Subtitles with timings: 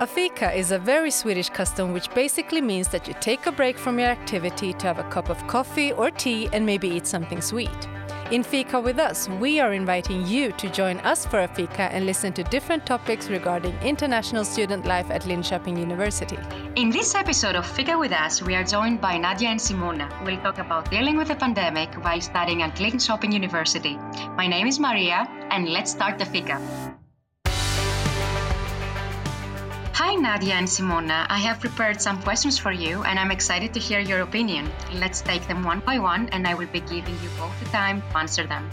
[0.00, 3.76] A fika is a very Swedish custom which basically means that you take a break
[3.76, 7.40] from your activity to have a cup of coffee or tea and maybe eat something
[7.40, 7.88] sweet.
[8.30, 12.06] In Fika with us, we are inviting you to join us for a fika and
[12.06, 16.38] listen to different topics regarding international student life at Linköping University.
[16.76, 20.08] In this episode of Fika with Us, we are joined by Nadia and Simona.
[20.24, 23.96] We'll talk about dealing with the pandemic while studying at Linköping University.
[24.36, 26.87] My name is Maria, and let's start the Fika.
[30.20, 31.26] Nadia and Simona.
[31.28, 34.68] I have prepared some questions for you, and I'm excited to hear your opinion.
[34.94, 38.02] Let's take them one by one, and I will be giving you both the time
[38.02, 38.68] to answer them.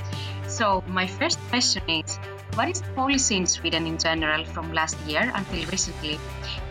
[0.48, 2.18] So, my first question is
[2.55, 6.20] What is the policy in Sweden in general from last year until recently?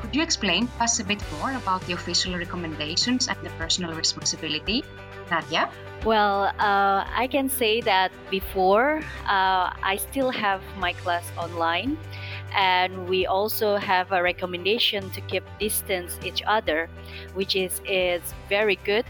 [0.01, 3.95] Could you explain to us a bit more about the official recommendations and the personal
[3.95, 4.83] responsibility?
[5.31, 5.71] Nadia?
[6.05, 11.97] Well, uh, I can say that before uh, I still have my class online
[12.55, 16.89] and we also have a recommendation to keep distance each other
[17.35, 19.05] which is is very good.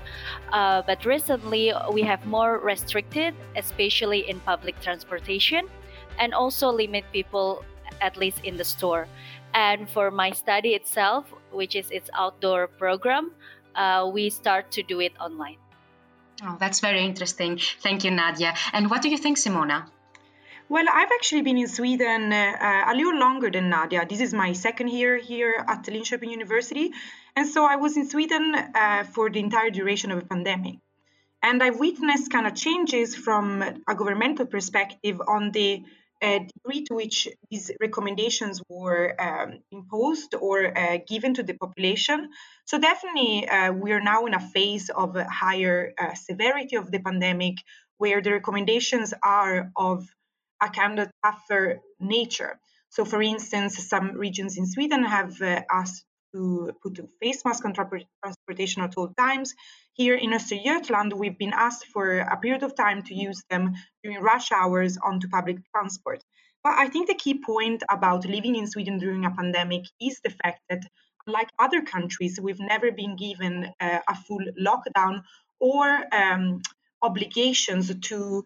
[0.53, 5.69] Uh, but recently we have more restricted especially in public transportation
[6.19, 7.64] and also limit people
[8.01, 9.06] at least in the store.
[9.53, 13.33] And for my study itself which is its outdoor program
[13.75, 15.58] uh, we start to do it online.
[16.42, 17.61] Oh that's very interesting.
[17.83, 18.55] Thank you nadia.
[18.73, 19.86] And what do you think simona
[20.75, 24.05] well, I've actually been in Sweden uh, a little longer than Nadia.
[24.05, 26.91] This is my second year here at Linköping University.
[27.36, 30.78] And so I was in Sweden uh, for the entire duration of the pandemic.
[31.45, 35.84] And I witnessed kind of changes from a governmental perspective on the
[36.20, 42.30] uh, degree to which these recommendations were um, imposed or uh, given to the population.
[42.64, 46.91] So, definitely, uh, we are now in a phase of a higher uh, severity of
[46.91, 47.58] the pandemic
[47.98, 50.08] where the recommendations are of
[50.63, 52.59] a kind of tougher nature.
[52.91, 57.65] So, for instance, some regions in Sweden have uh, asked to put a face mask
[57.65, 59.55] on transportation at all times.
[59.95, 64.20] Here in Östergötland, we've been asked for a period of time to use them during
[64.20, 66.23] rush hours onto public transport.
[66.64, 70.31] But I think the key point about living in Sweden during a pandemic is the
[70.31, 70.83] fact that,
[71.27, 75.23] like other countries, we've never been given uh, a full lockdown
[75.61, 76.61] or um,
[77.03, 78.45] obligations to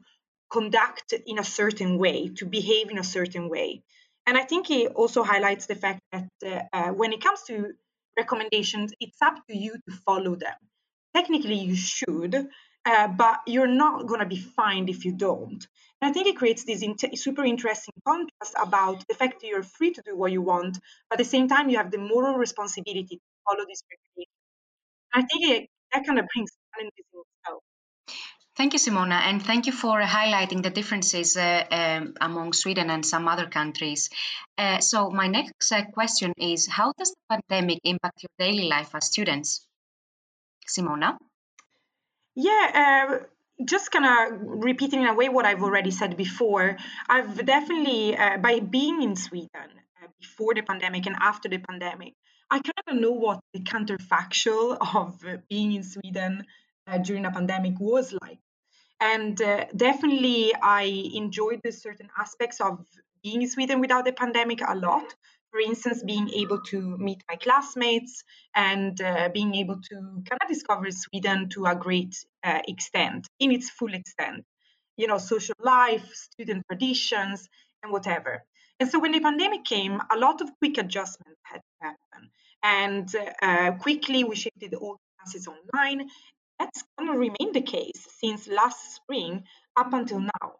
[0.50, 3.82] conduct in a certain way, to behave in a certain way.
[4.26, 7.72] And I think it also highlights the fact that uh, uh, when it comes to
[8.16, 10.54] recommendations, it's up to you to follow them.
[11.14, 12.48] Technically, you should,
[12.84, 15.66] uh, but you're not going to be fined if you don't.
[16.00, 16.84] And I think it creates this
[17.16, 20.78] super interesting contrast about the fact that you're free to do what you want,
[21.08, 24.38] but at the same time, you have the moral responsibility to follow these regulations.
[25.12, 27.06] I think it, that kind of brings challenges.
[28.58, 33.06] Thank you, Simona, and thank you for highlighting the differences uh, um, among Sweden and
[33.06, 34.10] some other countries.
[34.58, 38.96] Uh, so, my next uh, question is How does the pandemic impact your daily life
[38.96, 39.64] as students?
[40.66, 41.18] Simona?
[42.34, 43.18] Yeah, uh,
[43.64, 46.78] just kind of repeating in a way what I've already said before.
[47.08, 49.70] I've definitely, uh, by being in Sweden
[50.02, 52.14] uh, before the pandemic and after the pandemic,
[52.50, 56.44] I kind of know what the counterfactual of being in Sweden
[57.04, 58.38] during a pandemic was like
[59.00, 62.84] and uh, definitely, I enjoyed the certain aspects of
[63.22, 65.14] being in Sweden without the pandemic a lot.
[65.50, 68.22] For instance, being able to meet my classmates
[68.54, 72.14] and uh, being able to kind of discover Sweden to a great
[72.44, 74.44] uh, extent, in its full extent.
[74.98, 77.48] You know, social life, student traditions,
[77.82, 78.44] and whatever.
[78.80, 82.30] And so when the pandemic came, a lot of quick adjustments had to happen.
[82.62, 83.08] And
[83.42, 86.08] uh, quickly we shifted all classes online
[86.58, 89.44] that's going to remain the case since last spring
[89.76, 90.52] up until now.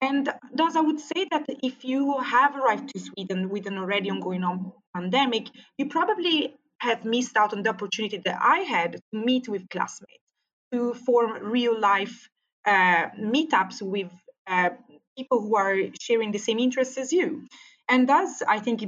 [0.00, 4.10] And thus, I would say that if you have arrived to Sweden with an already
[4.10, 9.00] ongoing on pandemic, you probably have missed out on the opportunity that I had to
[9.12, 10.20] meet with classmates,
[10.72, 12.28] to form real life
[12.66, 14.10] uh, meetups with
[14.46, 14.70] uh,
[15.16, 17.46] people who are sharing the same interests as you.
[17.88, 18.84] And thus, I think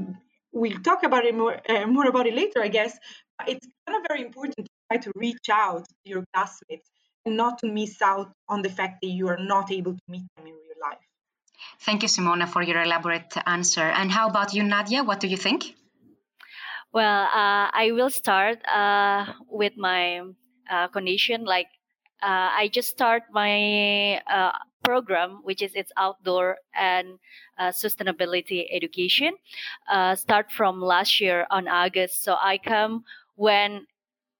[0.52, 2.98] we'll talk about it more, uh, more about it later, I guess.
[3.46, 6.90] It's kind of very important try to reach out to your classmates
[7.24, 10.22] and not to miss out on the fact that you are not able to meet
[10.36, 10.98] them in real life.
[11.80, 13.82] Thank you, Simona, for your elaborate answer.
[13.82, 15.02] And how about you, Nadia?
[15.02, 15.74] What do you think?
[16.92, 20.22] Well, uh, I will start uh, with my
[20.70, 21.44] uh, condition.
[21.44, 21.68] Like,
[22.22, 27.18] uh, I just start my uh, program, which is its outdoor and
[27.58, 29.34] uh, sustainability education.
[30.14, 32.22] start from last year on August.
[32.22, 33.04] So I come
[33.34, 33.86] when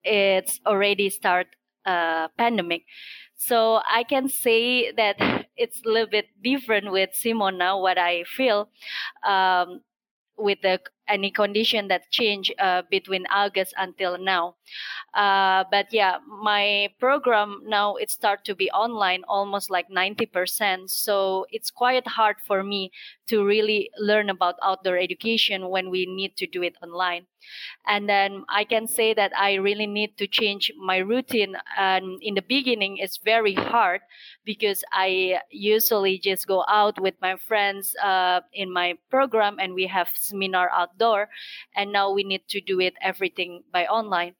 [0.06, 1.48] it's already start
[1.84, 2.84] a pandemic.
[3.36, 5.16] So I can say that
[5.56, 8.70] it's a little bit different with Simona, what I feel
[9.26, 9.82] um,
[10.38, 14.54] with the any condition that changed uh, between August until now.
[15.14, 20.90] Uh, but yeah, my program now it start to be online almost like 90%.
[20.90, 22.90] So it's quite hard for me
[23.28, 27.26] to really learn about outdoor education when we need to do it online.
[27.86, 31.56] And then I can say that I really need to change my routine.
[31.76, 34.00] And in the beginning, it's very hard
[34.44, 39.86] because I usually just go out with my friends uh, in my program and we
[39.86, 41.28] have seminar outdoor.
[41.74, 44.34] And now we need to do it everything by online.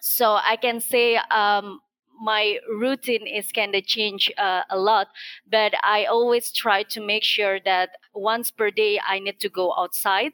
[0.00, 1.80] So I can say um,
[2.20, 5.08] my routine is kind of change uh, a lot
[5.50, 9.74] but i always try to make sure that once per day i need to go
[9.76, 10.32] outside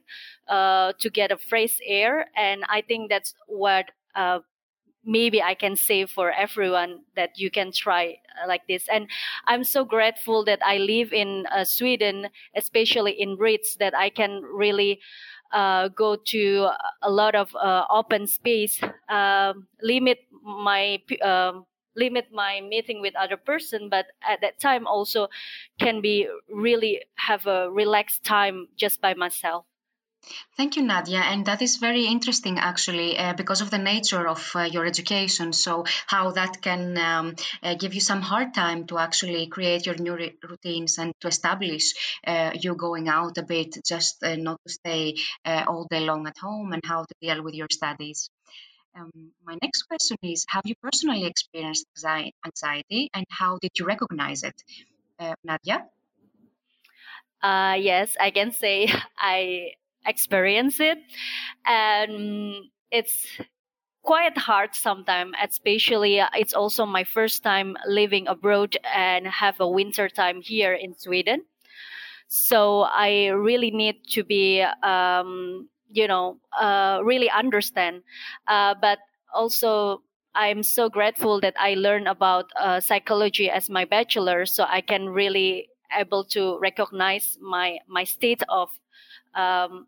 [0.48, 4.38] uh, to get a fresh air and i think that's what uh,
[5.04, 8.86] maybe i can say for everyone that you can try uh, like this.
[8.88, 9.08] And
[9.46, 14.42] i'm so grateful that i live in uh, sweden especially in Ritz that i can
[14.42, 15.00] really
[15.52, 16.68] uh, go to
[17.02, 19.52] a lot of uh, open space, uh,
[19.82, 25.28] limit my um, limit my meeting with other person but at that time also
[25.78, 29.66] can be really have a relaxed time just by myself
[30.56, 31.18] Thank you, Nadia.
[31.18, 35.52] And that is very interesting, actually, uh, because of the nature of uh, your education.
[35.52, 39.96] So, how that can um, uh, give you some hard time to actually create your
[39.96, 40.14] new
[40.48, 41.94] routines and to establish
[42.26, 46.26] uh, you going out a bit, just uh, not to stay uh, all day long
[46.26, 48.30] at home, and how to deal with your studies.
[48.94, 51.86] Um, my next question is Have you personally experienced
[52.44, 54.62] anxiety and how did you recognize it?
[55.44, 55.86] Nadia?
[57.42, 58.88] Yes, I can say
[59.18, 59.72] I
[60.06, 60.98] experience it.
[61.66, 63.26] And it's
[64.02, 69.68] quite hard sometimes, especially uh, it's also my first time living abroad and have a
[69.68, 71.44] winter time here in Sweden.
[72.28, 78.02] So I really need to be um, you know uh, really understand
[78.48, 78.98] uh, but
[79.32, 80.02] also
[80.34, 85.08] i'm so grateful that i learned about uh, psychology as my bachelor so i can
[85.08, 85.68] really
[85.98, 88.70] able to recognize my my state of
[89.34, 89.86] um,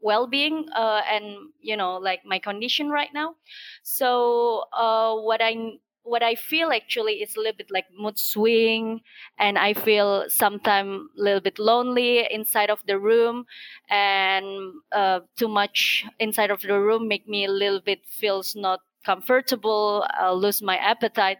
[0.00, 3.34] well-being uh, and you know like my condition right now
[3.82, 9.02] so uh, what i what I feel actually is a little bit like mood swing,
[9.38, 13.44] and I feel sometimes a little bit lonely inside of the room,
[13.90, 18.80] and uh, too much inside of the room make me a little bit feels not
[19.04, 20.06] comfortable.
[20.18, 21.38] I'll lose my appetite,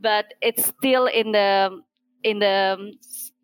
[0.00, 1.82] but it's still in the
[2.22, 2.94] in the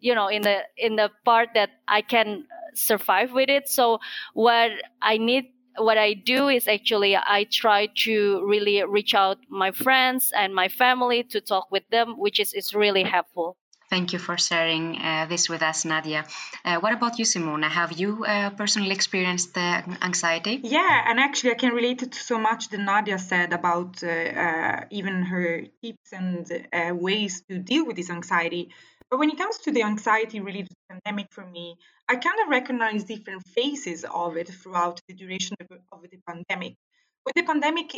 [0.00, 3.68] you know in the in the part that I can survive with it.
[3.68, 4.00] So
[4.34, 9.72] what I need what I do is actually I try to really reach out my
[9.72, 13.56] friends and my family to talk with them, which is, is really helpful.
[13.94, 16.26] Thank you for sharing uh, this with us, Nadia.
[16.64, 17.68] Uh, what about you, Simona?
[17.70, 20.58] Have you uh, personally experienced anxiety?
[20.64, 24.08] Yeah, and actually, I can relate it to so much that Nadia said about uh,
[24.08, 28.70] uh, even her tips and uh, ways to deal with this anxiety.
[29.08, 31.76] But when it comes to the anxiety related to the pandemic for me,
[32.08, 36.74] I kind of recognize different phases of it throughout the duration of, of the pandemic.
[37.22, 37.94] When the pandemic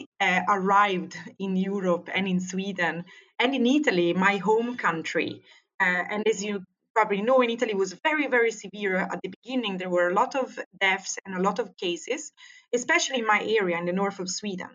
[0.46, 3.06] arrived in Europe and in Sweden
[3.40, 5.42] and in Italy, my home country,
[5.80, 6.62] uh, and as you
[6.94, 9.76] probably know, in Italy was very, very severe at the beginning.
[9.76, 12.32] There were a lot of deaths and a lot of cases,
[12.74, 14.70] especially in my area in the north of Sweden.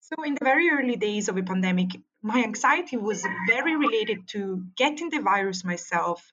[0.00, 1.90] So, in the very early days of the pandemic,
[2.22, 6.32] my anxiety was very related to getting the virus myself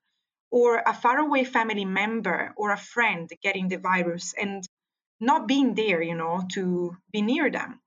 [0.51, 4.63] or a faraway family member or a friend getting the virus and
[5.19, 7.79] not being there, you know, to be near them.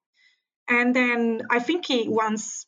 [0.69, 2.67] And then I think once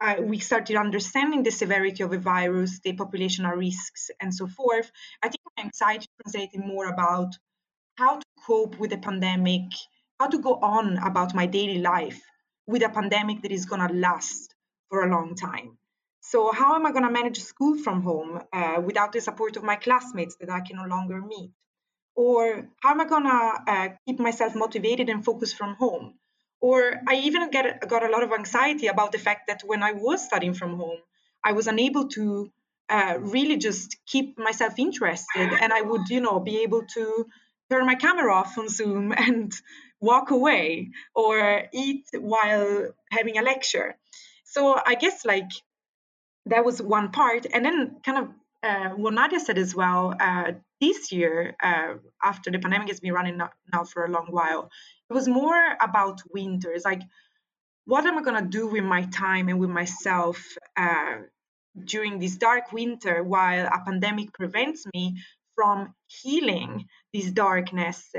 [0.00, 4.90] uh, we started understanding the severity of the virus, the populational risks, and so forth,
[5.22, 7.34] I think my anxiety translated more about
[7.96, 9.62] how to cope with the pandemic,
[10.20, 12.20] how to go on about my daily life
[12.66, 14.54] with a pandemic that is going to last
[14.90, 15.78] for a long time.
[16.20, 19.62] So, how am I going to manage school from home uh, without the support of
[19.62, 21.52] my classmates that I can no longer meet?
[22.16, 26.18] Or how am I going to uh, keep myself motivated and focused from home?
[26.60, 29.92] Or I even get, got a lot of anxiety about the fact that when I
[29.92, 30.98] was studying from home,
[31.44, 32.50] I was unable to
[32.88, 37.26] uh, really just keep myself interested, and I would, you know, be able to
[37.70, 39.52] turn my camera off on Zoom and
[40.00, 43.96] walk away or eat while having a lecture.
[44.44, 45.50] So I guess like
[46.46, 48.28] that was one part, and then kind of
[48.66, 50.14] uh, what Nadia said as well.
[50.18, 54.70] Uh, this year, uh, after the pandemic has been running now for a long while,
[55.08, 56.72] it was more about winter.
[56.72, 57.02] It's Like,
[57.84, 60.42] what am I gonna do with my time and with myself
[60.76, 61.18] uh,
[61.84, 65.22] during this dark winter while a pandemic prevents me
[65.54, 68.12] from healing this darkness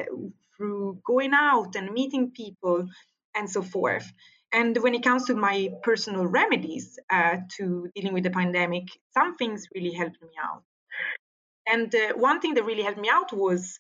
[0.56, 2.88] through going out and meeting people
[3.36, 4.12] and so forth.
[4.58, 9.38] And when it comes to my personal remedies uh, to dealing with the pandemic, some
[9.38, 10.64] things really helped me out.
[11.68, 13.80] And uh, one thing that really helped me out was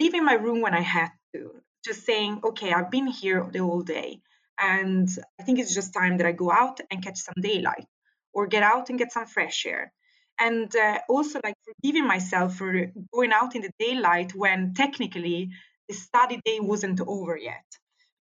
[0.00, 1.52] leaving my room when I had to,
[1.84, 4.20] just saying, okay, I've been here the whole day.
[4.58, 7.86] And I think it's just time that I go out and catch some daylight
[8.32, 9.92] or get out and get some fresh air.
[10.40, 15.50] And uh, also, like forgiving myself for going out in the daylight when technically
[15.88, 17.64] the study day wasn't over yet.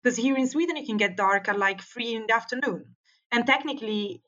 [0.04, 2.94] Because here in Sweden, it can get dark at like three in the afternoon.
[3.32, 4.22] And technically,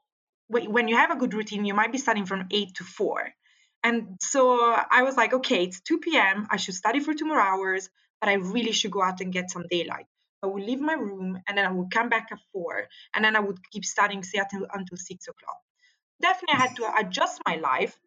[0.48, 3.30] when you have a good routine, you might be studying from eight to four.
[3.84, 4.58] And so
[4.90, 6.46] I was like, okay, it's 2 p.m.
[6.50, 7.90] I should study for two more hours,
[8.20, 10.06] but I really should go out and get some daylight.
[10.42, 13.36] I would leave my room and then I would come back at four and then
[13.36, 15.58] I would keep studying say until, until six o'clock.
[16.22, 17.98] Definitely, I had to adjust my life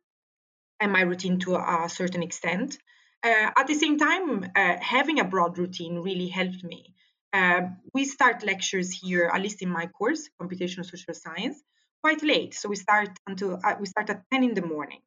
[0.80, 2.78] and my routine to a certain extent.
[3.24, 6.96] Uh, at the same time, uh, having a broad routine really helped me.
[7.32, 7.62] Uh,
[7.94, 11.62] we start lectures here, at least in my course, computational social science,
[12.04, 12.54] quite late.
[12.54, 15.02] So we start until uh, we start at 10 in the morning.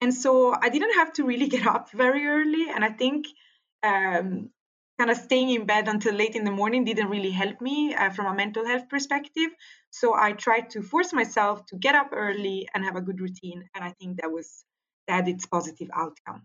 [0.00, 2.68] And so I didn't have to really get up very early.
[2.68, 3.26] And I think
[3.82, 4.50] um,
[4.98, 8.10] kind of staying in bed until late in the morning didn't really help me uh,
[8.10, 9.50] from a mental health perspective.
[9.90, 13.64] So I tried to force myself to get up early and have a good routine.
[13.74, 14.64] And I think that was
[15.08, 16.42] that its positive outcome.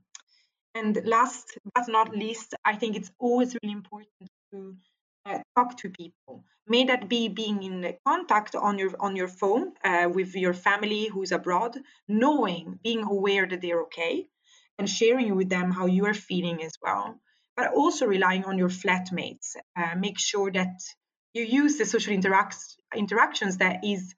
[0.75, 4.75] And last but not least, I think it's always really important to
[5.29, 6.43] uh, talk to people.
[6.67, 11.07] May that be being in contact on your on your phone uh, with your family
[11.07, 14.27] who's abroad, knowing, being aware that they're okay,
[14.77, 17.19] and sharing with them how you are feeling as well.
[17.57, 19.55] But also relying on your flatmates.
[19.75, 20.75] Uh, make sure that
[21.33, 24.15] you use the social interac- interactions that is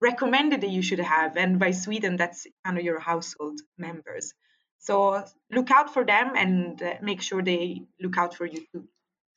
[0.00, 4.32] recommended that you should have, and by Sweden, that's kind of your household members.
[4.78, 8.86] So look out for them and uh, make sure they look out for you too.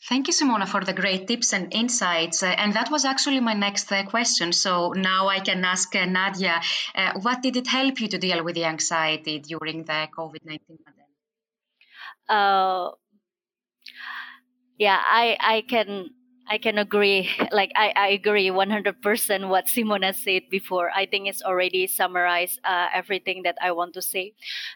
[0.03, 2.41] Thank you, Simona, for the great tips and insights.
[2.43, 4.51] Uh, and that was actually my next uh, question.
[4.53, 6.61] So now I can ask uh, Nadia,
[6.95, 10.77] uh, what did it help you to deal with the anxiety during the COVID 19
[10.85, 11.15] pandemic?
[12.29, 12.91] Uh,
[14.77, 16.09] yeah, I, I can
[16.49, 17.29] I can agree.
[17.51, 20.91] Like I, I agree 100% what Simona said before.
[20.95, 24.33] I think it's already summarized uh, everything that I want to say.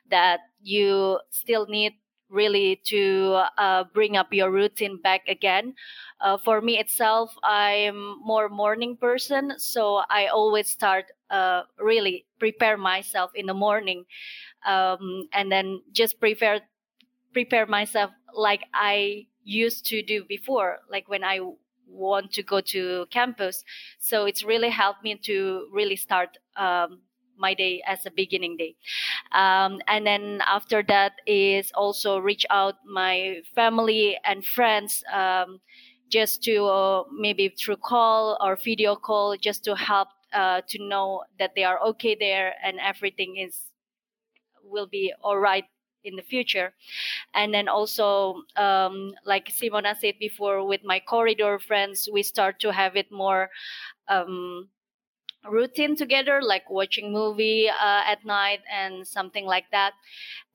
[0.10, 1.94] That you still need
[2.32, 5.76] really to uh, bring up your routine back again.
[6.22, 12.78] Uh, for me itself, I'm more morning person, so I always start uh, really prepare
[12.78, 14.06] myself in the morning,
[14.66, 16.62] um, and then just prepare
[17.34, 21.40] prepare myself like I used to do before, like when I
[21.88, 23.64] want to go to campus.
[24.00, 27.02] So it's really helped me to really start um,
[27.42, 28.76] my day as a beginning day.
[29.34, 35.60] Um, and then after that is also reach out my family and friends um,
[36.10, 41.24] just to uh, maybe through call or video call just to help uh, to know
[41.40, 43.72] that they are okay there and everything is
[44.64, 45.66] will be all right
[46.04, 46.74] in the future.
[47.34, 52.72] And then also um, like simona said before with my corridor friends we start to
[52.72, 53.50] have it more
[54.10, 54.70] um,
[55.50, 59.94] routine together like watching movie uh, at night and something like that.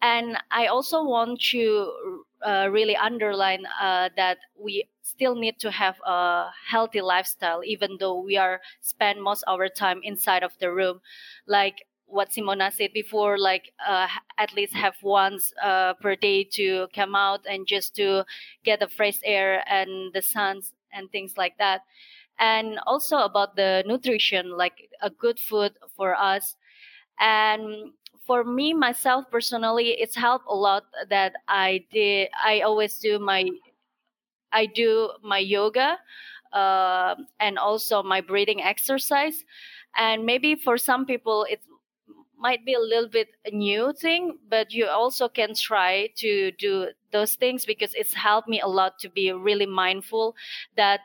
[0.02, 5.96] And i also want to uh, really underline uh, that we still need to have
[6.04, 10.70] a healthy lifestyle even though we are spend most of our time inside of the
[10.70, 11.00] room.
[11.46, 14.06] Like what simona said before like uh,
[14.38, 18.24] at least have once uh, per day to come out and just to
[18.64, 21.82] get the fresh air and the suns and things like that
[22.38, 26.56] and also about the nutrition, like a good food for us.
[27.20, 27.92] And
[28.26, 32.28] for me myself personally, it's helped a lot that I did.
[32.44, 33.48] I always do my,
[34.52, 35.98] I do my yoga,
[36.52, 39.44] uh, and also my breathing exercise.
[39.96, 41.60] And maybe for some people, it
[42.38, 46.88] might be a little bit a new thing, but you also can try to do
[47.12, 50.36] those things because it's helped me a lot to be really mindful
[50.76, 51.00] that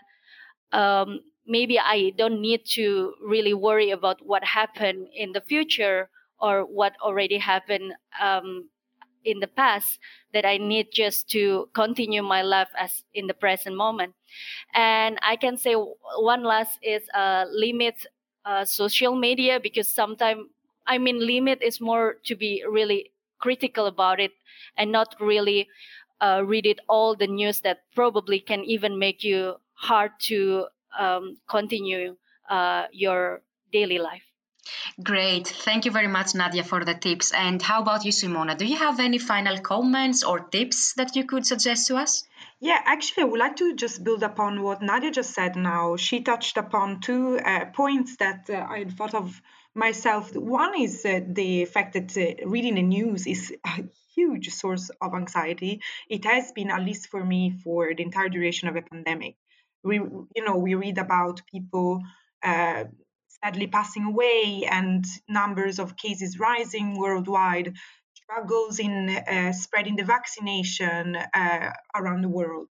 [0.71, 6.09] um, maybe I don't need to really worry about what happened in the future
[6.39, 8.69] or what already happened um,
[9.25, 9.99] in the past.
[10.33, 14.15] That I need just to continue my life as in the present moment.
[14.73, 18.05] And I can say one last is uh, limit
[18.45, 20.47] uh, social media because sometimes
[20.87, 24.31] I mean limit is more to be really critical about it
[24.77, 25.67] and not really
[26.21, 31.37] uh, read it all the news that probably can even make you hard to um,
[31.47, 32.15] continue
[32.49, 34.23] uh, your daily life.
[35.03, 35.47] Great.
[35.47, 37.31] Thank you very much, Nadia, for the tips.
[37.33, 38.55] And how about you, Simona?
[38.55, 42.23] Do you have any final comments or tips that you could suggest to us?
[42.59, 45.95] Yeah, actually, I would like to just build upon what Nadia just said now.
[45.95, 49.41] She touched upon two uh, points that uh, I thought of
[49.73, 50.35] myself.
[50.35, 53.83] One is uh, the fact that uh, reading the news is a
[54.13, 55.81] huge source of anxiety.
[56.07, 59.37] It has been, at least for me, for the entire duration of a pandemic.
[59.83, 62.01] We, you know, we read about people
[62.43, 62.85] uh,
[63.43, 67.73] sadly passing away and numbers of cases rising worldwide,
[68.13, 72.67] struggles in uh, spreading the vaccination uh, around the world.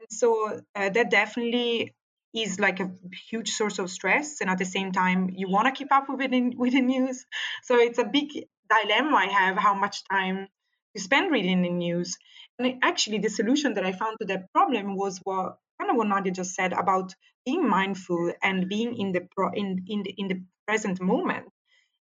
[0.00, 1.94] And so uh, that definitely
[2.34, 2.90] is like a
[3.30, 6.32] huge source of stress and at the same time you want to keep up with
[6.32, 7.24] it with the news
[7.62, 8.28] so it's a big
[8.68, 10.46] dilemma i have how much time
[10.94, 12.18] to spend reading the news
[12.58, 16.08] and actually the solution that i found to that problem was what kind of what
[16.08, 20.28] nadia just said about being mindful and being in the pro, in in the, in
[20.28, 21.46] the present moment.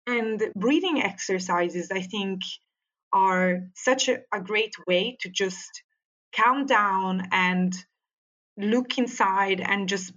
[0.07, 2.41] And breathing exercises i think
[3.13, 5.83] are such a, a great way to just
[6.35, 7.73] calm down and
[8.57, 10.13] look inside and just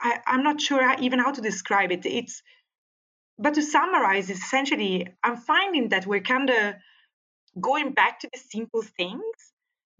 [0.00, 2.06] I, i'm not sure even how to describe it.
[2.06, 2.42] It's
[3.38, 6.74] but to summarize essentially i'm finding that we're kind of
[7.60, 9.36] going back to the simple things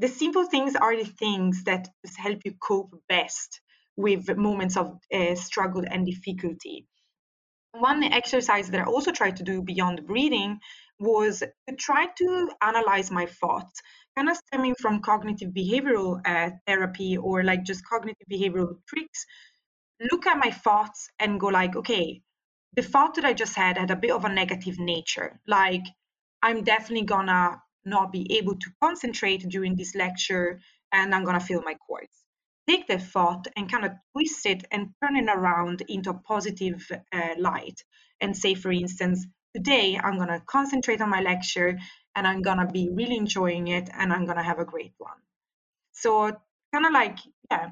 [0.00, 3.61] the simple things are the things that help you cope best
[3.97, 6.87] with moments of uh, struggle and difficulty.
[7.73, 10.59] One exercise that I also tried to do beyond breathing
[10.99, 13.83] was to try to analyze my thoughts,
[14.16, 19.26] kind of stemming from cognitive behavioral uh, therapy or like just cognitive behavioral tricks.
[20.11, 22.23] Look at my thoughts and go like, okay,
[22.75, 25.40] the thought that I just had had a bit of a negative nature.
[25.47, 25.85] Like,
[26.42, 30.60] I'm definitely gonna not be able to concentrate during this lecture
[30.92, 32.25] and I'm gonna feel my cords
[32.70, 36.90] take that thought and kind of twist it and turn it around into a positive
[37.12, 37.82] uh, light.
[38.20, 41.78] And say for instance today i'm going to concentrate on my lecture
[42.14, 44.92] and i'm going to be really enjoying it and i'm going to have a great
[44.99, 45.20] one.
[45.92, 46.37] So
[46.72, 47.19] kind of like
[47.50, 47.71] yeah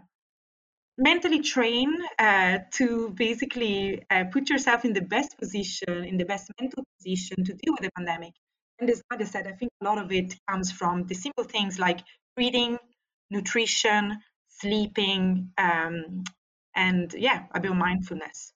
[1.01, 6.51] mentally train uh, to basically uh, put yourself in the best position in the best
[6.61, 8.33] mental position to deal with the pandemic
[8.79, 11.79] and as i said i think a lot of it comes from the simple things
[11.79, 12.01] like
[12.37, 12.79] reading
[13.31, 14.19] nutrition
[14.61, 16.25] sleeping, um,
[16.75, 18.53] and yeah, a bit of mindfulness.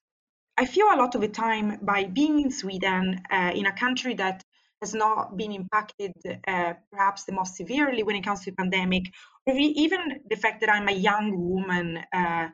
[0.57, 4.15] I feel a lot of the time by being in Sweden, uh, in a country
[4.15, 4.43] that
[4.81, 6.13] has not been impacted
[6.47, 9.05] uh, perhaps the most severely when it comes to the pandemic,
[9.47, 12.49] or even the fact that I'm a young woman uh,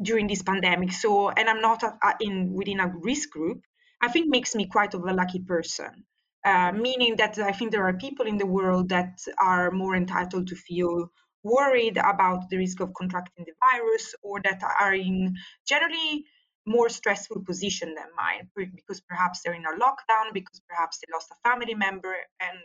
[0.00, 0.92] during this pandemic.
[0.92, 3.60] So, and I'm not a, a, in within a risk group.
[4.00, 6.04] I think makes me quite of a lucky person.
[6.46, 10.46] Uh, meaning that I think there are people in the world that are more entitled
[10.46, 11.10] to feel
[11.42, 15.34] worried about the risk of contracting the virus or that are in
[15.68, 16.24] generally
[16.64, 21.32] more stressful position than mine because perhaps they're in a lockdown because perhaps they lost
[21.32, 22.58] a family member and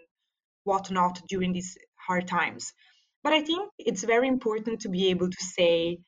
[0.64, 1.76] whatnot during these
[2.08, 2.74] hard times.
[3.24, 6.00] But i think it's very important to be able to say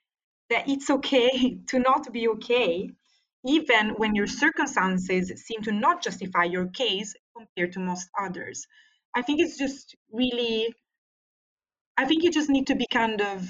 [0.52, 2.90] that it's okay to not be okay
[3.46, 8.66] even when your circumstances seem to not justify your case compared to most others
[9.16, 10.74] i think it's just really
[11.98, 13.48] I think you just need to be kind of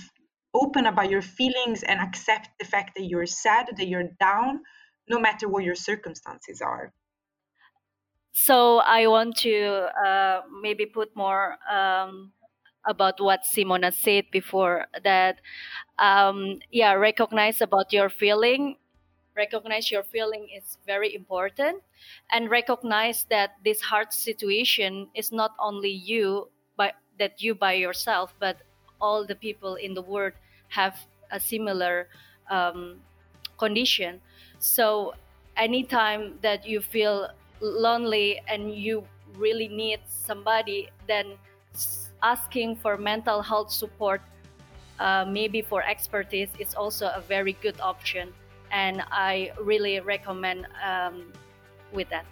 [0.54, 4.62] open about your feelings and accept the fact that you're sad, that you're down,
[5.08, 6.94] no matter what your circumstances are.
[8.34, 12.32] So I want to uh, maybe put more um,
[12.86, 15.40] about what Simona said before that.
[15.98, 18.76] Um, yeah, recognize about your feeling.
[19.36, 21.82] Recognize your feeling is very important,
[22.32, 28.34] and recognize that this hard situation is not only you but that you by yourself,
[28.40, 28.58] but
[29.02, 30.34] all the people in the world
[30.70, 30.98] have
[31.32, 32.08] a similar
[32.50, 33.00] um,
[33.58, 34.22] condition.
[34.60, 35.14] So
[35.58, 37.30] anytime that you feel
[37.62, 39.04] lonely and you
[39.38, 41.38] really need somebody, then
[42.22, 44.22] asking for mental health support,
[45.00, 48.34] uh, maybe for expertise, is also a very good option.
[48.74, 51.32] And I really recommend um,
[51.94, 52.26] with that.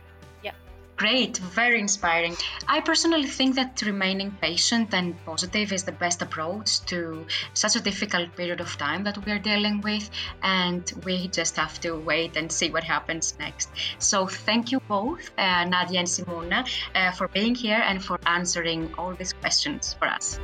[1.01, 2.37] Great, very inspiring.
[2.67, 7.25] I personally think that remaining patient and positive is the best approach to
[7.55, 10.07] such a difficult period of time that we are dealing with,
[10.43, 13.71] and we just have to wait and see what happens next.
[13.97, 18.93] So, thank you both, uh, Nadia and Simona, uh, for being here and for answering
[18.95, 20.39] all these questions for us.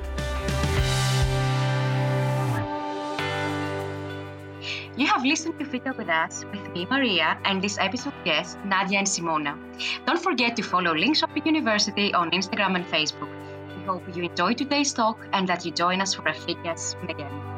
[4.95, 8.99] You have listened to Fika with us with me, Maria, and this episode guests, Nadia
[8.99, 9.58] and Simona.
[10.06, 13.30] Don't forget to follow Linköping University on Instagram and Facebook.
[13.77, 16.75] We hope you enjoyed today's talk and that you join us for a Fika
[17.08, 17.56] again.